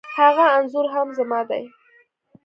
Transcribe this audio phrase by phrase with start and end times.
[0.17, 1.63] هغه انخورهم زما دی